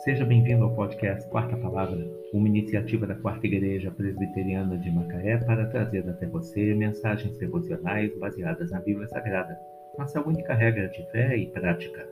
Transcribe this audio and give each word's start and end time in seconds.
Seja 0.00 0.24
bem-vindo 0.24 0.64
ao 0.64 0.74
podcast 0.74 1.28
Quarta 1.28 1.58
Palavra, 1.58 2.02
uma 2.32 2.48
iniciativa 2.48 3.06
da 3.06 3.14
Quarta 3.14 3.46
Igreja 3.46 3.90
Presbiteriana 3.90 4.78
de 4.78 4.90
Macaé 4.90 5.36
para 5.36 5.66
trazer 5.66 6.08
até 6.08 6.26
você 6.26 6.72
mensagens 6.72 7.36
devocionais 7.36 8.18
baseadas 8.18 8.70
na 8.70 8.80
Bíblia 8.80 9.06
Sagrada, 9.08 9.58
nossa 9.98 10.26
única 10.26 10.54
regra 10.54 10.88
de 10.88 11.06
fé 11.12 11.36
e 11.36 11.48
prática. 11.48 12.08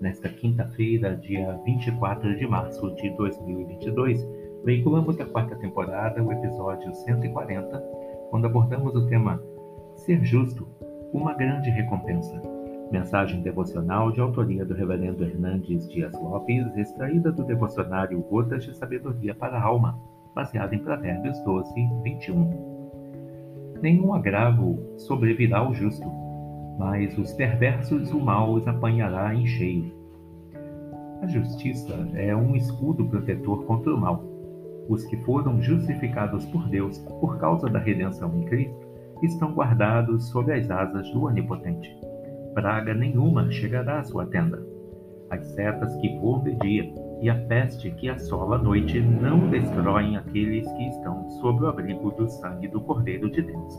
Nesta 0.00 0.28
quinta-feira, 0.28 1.14
dia 1.14 1.52
24 1.64 2.36
de 2.36 2.48
março 2.48 2.92
de 2.96 3.08
2022, 3.16 4.26
veiculamos 4.64 5.16
da 5.16 5.24
quarta 5.24 5.54
temporada 5.54 6.20
o 6.20 6.32
episódio 6.32 6.92
140, 6.92 7.78
quando 8.30 8.46
abordamos 8.46 8.92
o 8.96 9.06
tema 9.06 9.40
Ser 9.94 10.24
Justo, 10.24 10.66
uma 11.12 11.32
grande 11.34 11.70
recompensa. 11.70 12.59
Mensagem 12.90 13.40
devocional 13.40 14.10
de 14.10 14.20
autoria 14.20 14.64
do 14.64 14.74
Reverendo 14.74 15.22
Hernandes 15.22 15.88
Dias 15.88 16.12
Lopes, 16.12 16.76
extraída 16.76 17.30
do 17.30 17.44
devocionário 17.44 18.20
Gotas 18.22 18.64
de 18.64 18.76
Sabedoria 18.76 19.32
para 19.32 19.56
a 19.56 19.62
Alma, 19.62 19.96
baseada 20.34 20.74
em 20.74 20.80
Provérbios 20.80 21.38
12, 21.44 21.72
21. 22.02 23.78
Nenhum 23.80 24.12
agravo 24.12 24.76
sobrevirá 24.98 25.58
ao 25.58 25.72
justo, 25.72 26.04
mas 26.80 27.16
os 27.16 27.32
perversos 27.32 28.10
o 28.10 28.18
mal 28.18 28.54
os 28.54 28.66
apanhará 28.66 29.32
em 29.36 29.46
cheio. 29.46 29.94
A 31.22 31.28
justiça 31.28 31.94
é 32.14 32.34
um 32.34 32.56
escudo 32.56 33.06
protetor 33.06 33.66
contra 33.66 33.94
o 33.94 34.00
mal. 34.00 34.24
Os 34.88 35.04
que 35.04 35.16
foram 35.18 35.62
justificados 35.62 36.44
por 36.46 36.68
Deus 36.68 36.98
por 36.98 37.38
causa 37.38 37.68
da 37.68 37.78
redenção 37.78 38.36
em 38.36 38.46
Cristo 38.46 38.88
estão 39.22 39.52
guardados 39.52 40.28
sob 40.30 40.52
as 40.52 40.68
asas 40.68 41.08
do 41.12 41.22
Onipotente 41.22 42.10
praga 42.54 42.94
nenhuma 42.94 43.50
chegará 43.50 44.00
à 44.00 44.04
sua 44.04 44.26
tenda. 44.26 44.64
As 45.30 45.44
setas 45.52 45.94
que 45.96 46.18
voam 46.18 46.42
de 46.42 46.54
dia 46.56 46.92
e 47.20 47.30
a 47.30 47.34
peste 47.46 47.90
que 47.92 48.08
assola 48.08 48.56
à 48.56 48.58
noite 48.58 49.00
não 49.00 49.48
destroem 49.48 50.16
aqueles 50.16 50.70
que 50.72 50.88
estão 50.88 51.28
sob 51.40 51.62
o 51.62 51.68
abrigo 51.68 52.10
do 52.12 52.28
sangue 52.28 52.68
do 52.68 52.80
Cordeiro 52.80 53.30
de 53.30 53.42
Deus. 53.42 53.74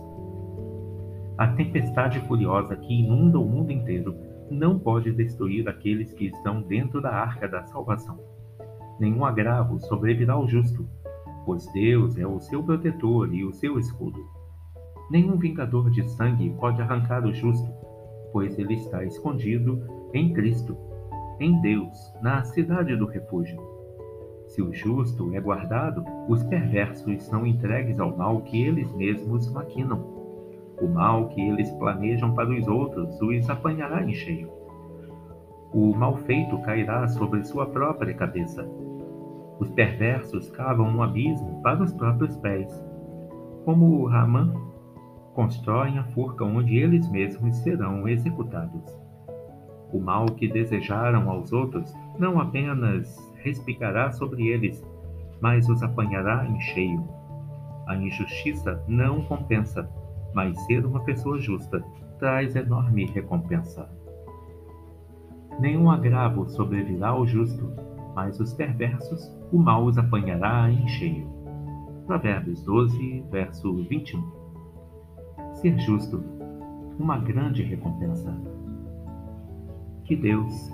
A 1.37 1.47
tempestade 1.47 2.19
furiosa 2.21 2.75
que 2.75 2.93
inunda 2.93 3.39
o 3.39 3.45
mundo 3.45 3.71
inteiro 3.71 4.15
não 4.49 4.77
pode 4.77 5.11
destruir 5.11 5.67
aqueles 5.67 6.13
que 6.13 6.27
estão 6.27 6.61
dentro 6.61 7.01
da 7.01 7.09
arca 7.09 7.47
da 7.47 7.63
salvação. 7.63 8.19
Nenhum 8.99 9.25
agravo 9.25 9.79
sobrevirá 9.79 10.33
ao 10.33 10.47
justo, 10.47 10.87
pois 11.45 11.65
Deus 11.73 12.17
é 12.17 12.27
o 12.27 12.39
seu 12.39 12.61
protetor 12.61 13.33
e 13.33 13.43
o 13.43 13.51
seu 13.53 13.79
escudo. 13.79 14.23
Nenhum 15.09 15.37
vingador 15.37 15.89
de 15.89 16.07
sangue 16.11 16.49
pode 16.59 16.81
arrancar 16.81 17.25
o 17.25 17.33
justo, 17.33 17.69
pois 18.31 18.57
ele 18.57 18.75
está 18.75 19.03
escondido 19.03 19.81
em 20.13 20.33
Cristo, 20.33 20.77
em 21.39 21.59
Deus, 21.61 22.13
na 22.21 22.43
cidade 22.43 22.95
do 22.95 23.05
refúgio. 23.05 23.59
Se 24.47 24.61
o 24.61 24.73
justo 24.73 25.33
é 25.33 25.39
guardado, 25.39 26.03
os 26.27 26.43
perversos 26.43 27.23
são 27.23 27.45
entregues 27.45 27.99
ao 27.99 28.15
mal 28.15 28.41
que 28.41 28.61
eles 28.61 28.91
mesmos 28.93 29.49
maquinam. 29.51 30.03
O 30.81 30.87
mal 30.87 31.29
que 31.29 31.39
eles 31.39 31.71
planejam 31.71 32.33
para 32.33 32.49
os 32.49 32.67
outros 32.67 33.21
os 33.21 33.49
apanhará 33.49 34.03
em 34.03 34.13
cheio. 34.13 34.49
O 35.73 35.95
mal 35.95 36.17
feito 36.17 36.57
cairá 36.63 37.07
sobre 37.07 37.43
sua 37.45 37.65
própria 37.65 38.13
cabeça. 38.13 38.67
Os 39.57 39.69
perversos 39.69 40.49
cavam 40.49 40.87
um 40.87 41.01
abismo 41.01 41.61
para 41.61 41.81
os 41.81 41.93
próprios 41.93 42.35
pés. 42.37 42.67
Como 43.63 44.05
Ramã 44.05 44.53
constroem 45.33 45.97
a 45.97 46.03
forca 46.05 46.43
onde 46.43 46.77
eles 46.77 47.09
mesmos 47.09 47.55
serão 47.57 48.07
executados. 48.07 48.83
O 49.91 49.99
mal 49.99 50.25
que 50.25 50.47
desejaram 50.47 51.29
aos 51.29 51.51
outros 51.51 51.93
não 52.17 52.39
apenas 52.39 53.17
respicará 53.43 54.11
sobre 54.11 54.47
eles, 54.47 54.83
mas 55.41 55.67
os 55.67 55.81
apanhará 55.83 56.45
em 56.45 56.59
cheio. 56.59 57.03
A 57.87 57.95
injustiça 57.95 58.81
não 58.87 59.21
compensa, 59.23 59.89
mas 60.33 60.57
ser 60.65 60.85
uma 60.85 61.03
pessoa 61.03 61.39
justa 61.39 61.83
traz 62.19 62.55
enorme 62.55 63.05
recompensa. 63.05 63.89
Nenhum 65.59 65.89
agravo 65.91 66.47
sobrevirá 66.49 67.09
ao 67.09 67.25
justo, 67.27 67.69
mas 68.15 68.39
os 68.39 68.53
perversos 68.53 69.35
o 69.51 69.57
mal 69.57 69.83
os 69.83 69.97
apanhará 69.97 70.69
em 70.71 70.87
cheio. 70.87 71.27
Provérbios 72.07 72.63
12, 72.63 73.25
verso 73.29 73.73
21 73.73 74.40
ser 75.61 75.77
justo, 75.79 76.23
uma 76.97 77.19
grande 77.19 77.61
recompensa. 77.61 78.35
Que 80.03 80.15
Deus 80.15 80.71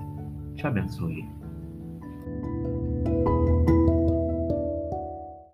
te 0.56 0.66
abençoe. 0.66 1.28